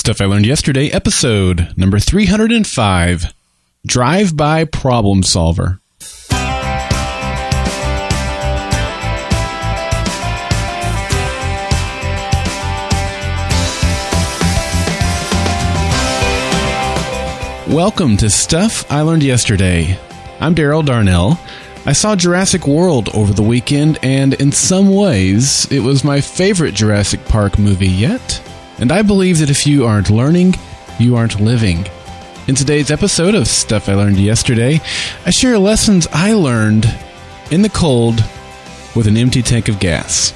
[0.00, 3.34] Stuff I Learned Yesterday, episode number 305
[3.86, 5.78] Drive By Problem Solver.
[17.68, 19.98] Welcome to Stuff I Learned Yesterday.
[20.40, 21.38] I'm Daryl Darnell.
[21.84, 26.72] I saw Jurassic World over the weekend, and in some ways, it was my favorite
[26.72, 28.40] Jurassic Park movie yet.
[28.80, 30.54] And I believe that if you aren't learning,
[30.98, 31.86] you aren't living.
[32.48, 34.80] In today's episode of Stuff I Learned Yesterday,
[35.26, 36.86] I share lessons I learned
[37.50, 38.24] in the cold
[38.96, 40.32] with an empty tank of gas.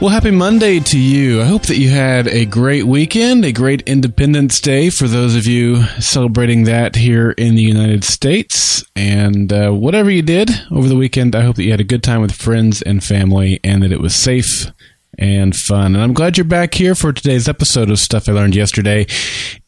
[0.00, 1.42] Well, happy Monday to you.
[1.42, 5.46] I hope that you had a great weekend, a great Independence Day for those of
[5.46, 8.84] you celebrating that here in the United States.
[8.96, 12.02] And uh, whatever you did over the weekend, I hope that you had a good
[12.02, 14.72] time with friends and family and that it was safe
[15.18, 15.94] and fun.
[15.94, 19.06] And I'm glad you're back here for today's episode of Stuff I Learned Yesterday.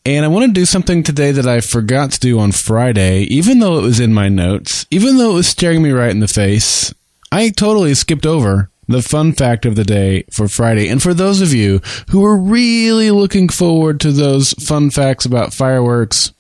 [0.05, 3.59] And I want to do something today that I forgot to do on Friday, even
[3.59, 6.29] though it was in my notes, even though it was staring me right in the
[6.29, 6.95] face.
[7.33, 10.89] I totally skipped over the fun fact of the day for Friday.
[10.89, 11.81] And for those of you
[12.11, 16.33] who are really looking forward to those fun facts about fireworks,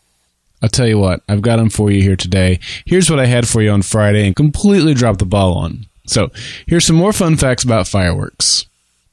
[0.62, 2.60] I'll tell you what, I've got them for you here today.
[2.86, 5.86] Here's what I had for you on Friday and completely dropped the ball on.
[6.06, 6.30] So,
[6.66, 8.66] here's some more fun facts about fireworks.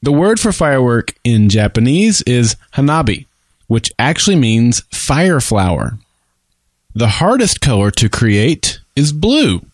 [0.04, 3.26] The word for firework in Japanese is hanabi,
[3.68, 5.98] which actually means fire flower.
[6.94, 9.66] The hardest color to create is blue,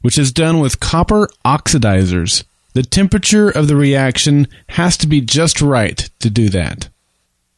[0.00, 2.42] which is done with copper oxidizers.
[2.72, 6.88] The temperature of the reaction has to be just right to do that.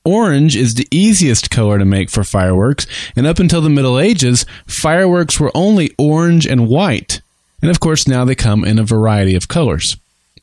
[0.05, 4.45] Orange is the easiest color to make for fireworks, and up until the Middle Ages,
[4.67, 7.21] fireworks were only orange and white.
[7.63, 9.97] And of course, now they come in a variety of colors.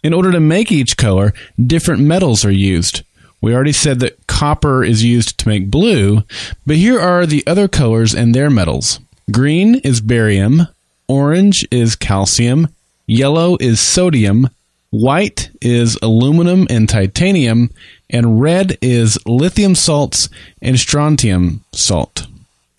[0.06, 3.02] In order to make each color, different metals are used.
[3.42, 6.22] We already said that copper is used to make blue,
[6.64, 9.00] but here are the other colors and their metals.
[9.32, 10.68] Green is barium,
[11.08, 12.68] orange is calcium,
[13.08, 14.52] yellow is sodium,
[14.92, 17.72] White is aluminum and titanium,
[18.08, 20.30] and red is lithium salts
[20.62, 22.28] and strontium salt.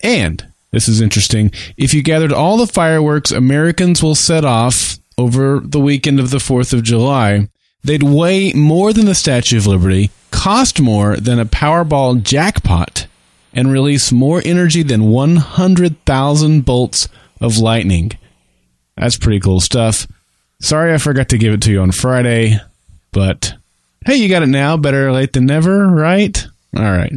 [0.01, 5.59] And, this is interesting, if you gathered all the fireworks Americans will set off over
[5.59, 7.49] the weekend of the 4th of July,
[7.83, 13.07] they'd weigh more than the Statue of Liberty, cost more than a Powerball jackpot,
[13.53, 17.07] and release more energy than 100,000 bolts
[17.41, 18.11] of lightning.
[18.95, 20.07] That's pretty cool stuff.
[20.59, 22.59] Sorry I forgot to give it to you on Friday,
[23.11, 23.53] but
[24.05, 24.77] hey, you got it now.
[24.77, 26.47] Better late than never, right?
[26.75, 27.13] All right.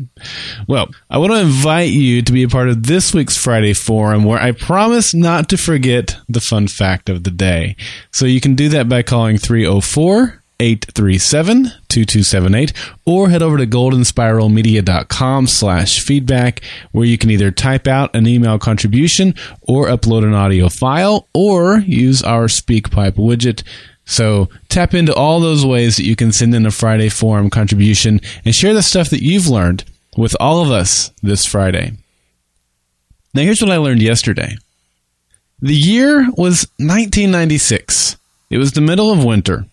[0.68, 4.24] Well, I want to invite you to be a part of this week's Friday Forum
[4.24, 7.76] where I promise not to forget the fun fact of the day.
[8.12, 12.72] So you can do that by calling 304 837 2278
[13.06, 16.62] or head over to goldenspiralmedia.com slash feedback
[16.92, 21.78] where you can either type out an email contribution or upload an audio file or
[21.80, 23.62] use our SpeakPipe widget.
[24.10, 28.20] So tap into all those ways that you can send in a Friday forum contribution
[28.44, 29.84] and share the stuff that you've learned
[30.16, 31.92] with all of us this Friday.
[33.34, 34.56] Now here's what I learned yesterday.
[35.60, 38.16] The year was 1996.
[38.50, 39.66] It was the middle of winter.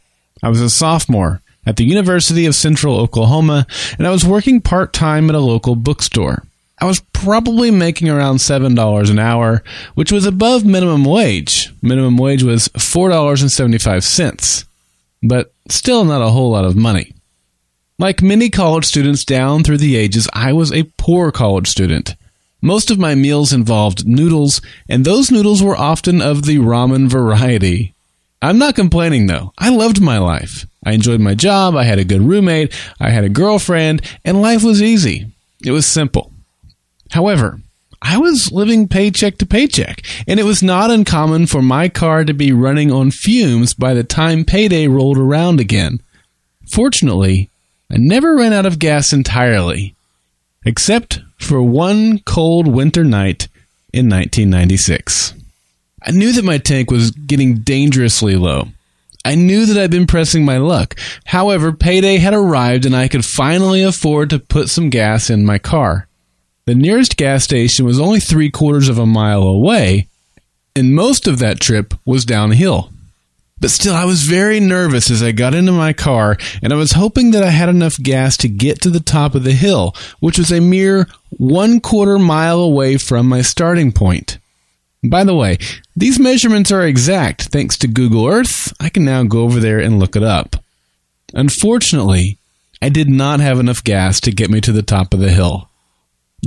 [0.44, 3.66] I was a sophomore at the University of Central Oklahoma,
[3.98, 6.44] and I was working part time at a local bookstore.
[6.80, 9.64] I was probably making around $7 an hour,
[9.96, 11.74] which was above minimum wage.
[11.82, 14.66] Minimum wage was $4.75,
[15.24, 17.14] but still not a whole lot of money.
[17.98, 22.16] Like many college students down through the ages, I was a poor college student.
[22.62, 27.96] Most of my meals involved noodles, and those noodles were often of the ramen variety.
[28.40, 29.52] I'm not complaining though.
[29.58, 30.68] I loved my life.
[30.86, 31.76] I enjoyed my job.
[31.76, 32.72] I had a good roommate.
[33.00, 35.34] I had a girlfriend and life was easy.
[35.66, 36.32] It was simple.
[37.12, 37.60] However,
[38.02, 42.34] I was living paycheck to paycheck and it was not uncommon for my car to
[42.34, 46.00] be running on fumes by the time payday rolled around again.
[46.70, 47.50] Fortunately,
[47.92, 49.96] I never ran out of gas entirely,
[50.66, 53.48] except for one cold winter night
[53.94, 55.34] in 1996.
[56.04, 58.68] I knew that my tank was getting dangerously low.
[59.26, 60.96] I knew that I'd been pressing my luck.
[61.26, 65.58] However, payday had arrived and I could finally afford to put some gas in my
[65.58, 66.07] car.
[66.68, 70.10] The nearest gas station was only three quarters of a mile away,
[70.76, 72.92] and most of that trip was downhill.
[73.58, 76.92] But still, I was very nervous as I got into my car, and I was
[76.92, 80.38] hoping that I had enough gas to get to the top of the hill, which
[80.38, 84.38] was a mere one quarter mile away from my starting point.
[85.10, 85.60] By the way,
[85.96, 88.74] these measurements are exact thanks to Google Earth.
[88.78, 90.58] I can now go over there and look it up.
[91.34, 92.40] Unfortunately,
[92.82, 95.67] I did not have enough gas to get me to the top of the hill.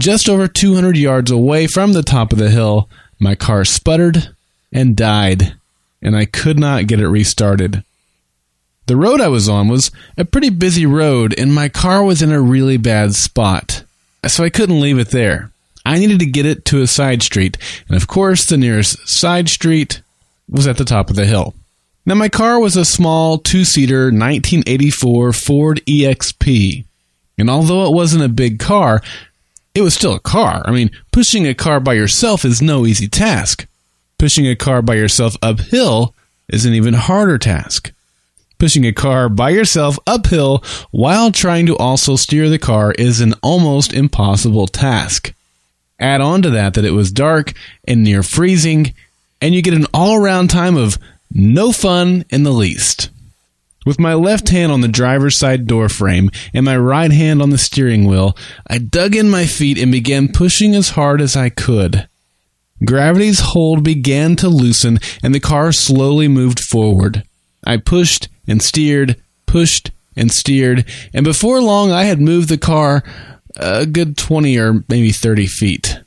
[0.01, 2.89] Just over 200 yards away from the top of the hill,
[3.19, 4.31] my car sputtered
[4.73, 5.53] and died,
[6.01, 7.85] and I could not get it restarted.
[8.87, 12.33] The road I was on was a pretty busy road, and my car was in
[12.33, 13.85] a really bad spot,
[14.27, 15.51] so I couldn't leave it there.
[15.85, 19.51] I needed to get it to a side street, and of course, the nearest side
[19.51, 20.01] street
[20.49, 21.55] was at the top of the hill.
[22.07, 26.87] Now, my car was a small two seater 1984 Ford EXP,
[27.37, 29.03] and although it wasn't a big car,
[29.75, 30.63] it was still a car.
[30.65, 33.67] I mean, pushing a car by yourself is no easy task.
[34.19, 36.15] Pushing a car by yourself uphill
[36.49, 37.93] is an even harder task.
[38.59, 43.35] Pushing a car by yourself uphill while trying to also steer the car is an
[43.43, 45.33] almost impossible task.
[45.99, 47.53] Add on to that that it was dark
[47.87, 48.95] and near freezing,
[49.41, 50.99] and you get an all around time of
[51.31, 53.11] no fun in the least.
[53.87, 57.51] With my left hand on the driver's side door frame and my right hand on
[57.51, 58.37] the steering wheel,
[58.67, 62.07] I dug in my feet and began pushing as hard as I could.
[62.85, 67.25] Gravity's hold began to loosen and the car slowly moved forward.
[67.65, 69.17] I pushed and steered,
[69.47, 70.85] pushed and steered,
[71.15, 73.03] and before long I had moved the car
[73.57, 76.01] a good 20 or maybe 30 feet.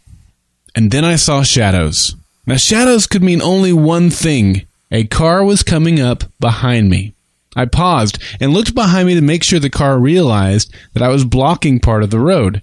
[0.75, 2.15] And then I saw shadows.
[2.45, 7.12] Now, shadows could mean only one thing a car was coming up behind me.
[7.55, 11.25] I paused and looked behind me to make sure the car realized that I was
[11.25, 12.61] blocking part of the road.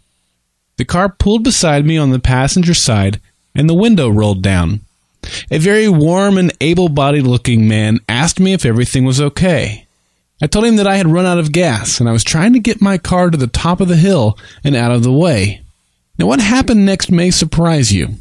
[0.76, 3.20] The car pulled beside me on the passenger side
[3.54, 4.80] and the window rolled down.
[5.50, 9.86] A very warm and able bodied looking man asked me if everything was okay.
[10.42, 12.58] I told him that I had run out of gas and I was trying to
[12.58, 15.60] get my car to the top of the hill and out of the way.
[16.18, 18.16] Now, what happened next may surprise you.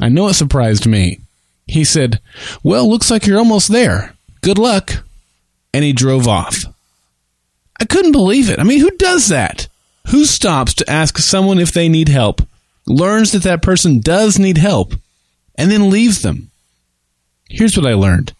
[0.00, 1.20] I know it surprised me.
[1.66, 2.20] He said,
[2.64, 4.14] Well, looks like you're almost there.
[4.40, 5.04] Good luck.
[5.72, 6.64] And he drove off.
[7.80, 8.58] I couldn't believe it.
[8.58, 9.68] I mean, who does that?
[10.08, 12.42] Who stops to ask someone if they need help,
[12.86, 14.94] learns that that person does need help,
[15.54, 16.50] and then leaves them?
[17.48, 18.32] Here's what I learned.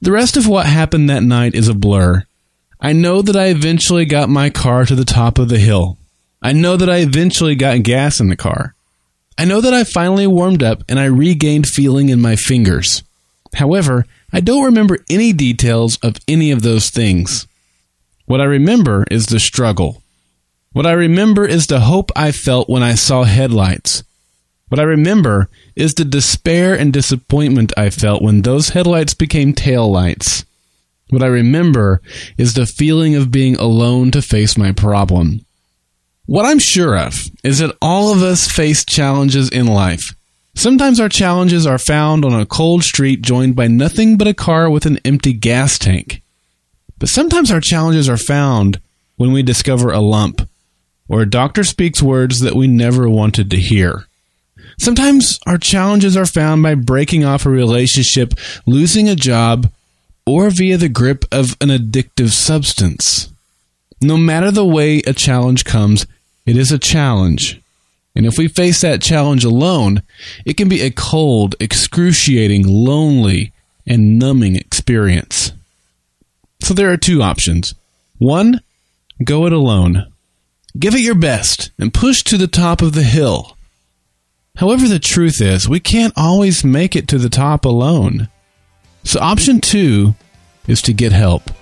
[0.00, 2.24] The rest of what happened that night is a blur.
[2.80, 5.98] I know that I eventually got my car to the top of the hill.
[6.40, 8.74] I know that I eventually got gas in the car.
[9.36, 13.02] I know that I finally warmed up and I regained feeling in my fingers.
[13.54, 17.46] However, I don't remember any details of any of those things.
[18.26, 20.02] What I remember is the struggle.
[20.72, 24.04] What I remember is the hope I felt when I saw headlights.
[24.68, 30.44] What I remember is the despair and disappointment I felt when those headlights became taillights.
[31.08, 32.02] What I remember
[32.36, 35.40] is the feeling of being alone to face my problem.
[36.26, 40.14] What I'm sure of is that all of us face challenges in life.
[40.58, 44.68] Sometimes our challenges are found on a cold street joined by nothing but a car
[44.68, 46.20] with an empty gas tank.
[46.98, 48.80] But sometimes our challenges are found
[49.14, 50.48] when we discover a lump,
[51.08, 54.08] or a doctor speaks words that we never wanted to hear.
[54.80, 58.34] Sometimes our challenges are found by breaking off a relationship,
[58.66, 59.70] losing a job,
[60.26, 63.32] or via the grip of an addictive substance.
[64.02, 66.04] No matter the way a challenge comes,
[66.46, 67.60] it is a challenge.
[68.18, 70.02] And if we face that challenge alone,
[70.44, 73.52] it can be a cold, excruciating, lonely,
[73.86, 75.52] and numbing experience.
[76.60, 77.76] So there are two options.
[78.18, 78.60] One,
[79.22, 80.12] go it alone.
[80.76, 83.56] Give it your best and push to the top of the hill.
[84.56, 88.28] However, the truth is, we can't always make it to the top alone.
[89.04, 90.16] So, option two
[90.66, 91.52] is to get help.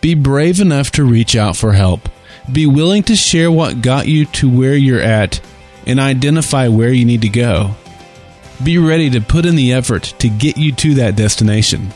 [0.00, 2.08] Be brave enough to reach out for help.
[2.50, 5.40] Be willing to share what got you to where you're at
[5.88, 7.74] and identify where you need to go.
[8.62, 11.88] Be ready to put in the effort to get you to that destination.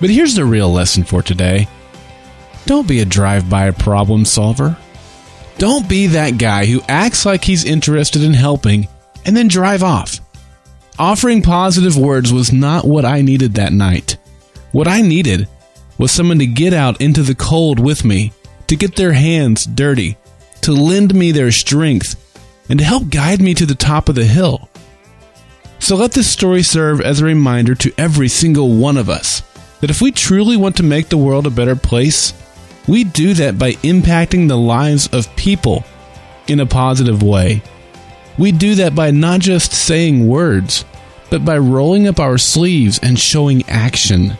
[0.00, 1.68] But here's the real lesson for today
[2.64, 4.76] don't be a drive by problem solver.
[5.56, 8.86] Don't be that guy who acts like he's interested in helping
[9.24, 10.20] and then drive off.
[10.98, 14.18] Offering positive words was not what I needed that night.
[14.72, 15.48] What I needed
[15.96, 18.32] was someone to get out into the cold with me
[18.66, 20.16] to get their hands dirty,
[20.60, 22.16] to lend me their strength,
[22.68, 24.68] and to help guide me to the top of the hill.
[25.78, 29.42] So let this story serve as a reminder to every single one of us
[29.80, 32.32] that if we truly want to make the world a better place,
[32.88, 35.84] we do that by impacting the lives of people
[36.48, 37.62] in a positive way.
[38.38, 40.84] We do that by not just saying words,
[41.30, 44.36] but by rolling up our sleeves and showing action.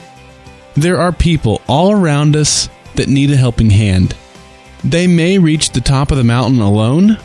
[0.74, 4.16] There are people all around us that need a helping hand.
[4.84, 7.18] They may reach the top of the mountain alone,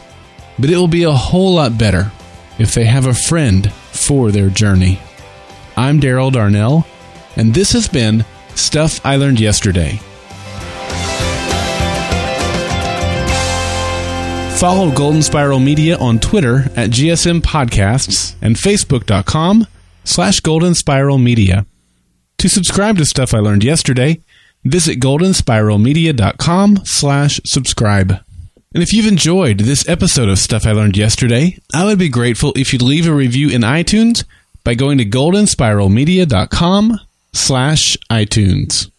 [0.59, 2.11] but it will be a whole lot better
[2.59, 4.99] if they have a friend for their journey.
[5.75, 6.85] I'm Daryl Darnell,
[7.35, 9.99] and this has been Stuff I Learned Yesterday.
[14.57, 19.67] Follow Golden Spiral Media on Twitter at GSM Podcasts and Facebook.com
[20.05, 21.65] slash Golden Spiral Media.
[22.37, 24.21] To subscribe to Stuff I Learned Yesterday,
[24.63, 28.19] visit goldenspiralmedia.com slash subscribe.
[28.73, 32.53] And if you've enjoyed this episode of Stuff I Learned Yesterday, I would be grateful
[32.55, 34.23] if you'd leave a review in iTunes
[34.63, 36.99] by going to goldenspiralmedia.com
[37.33, 38.89] slash iTunes.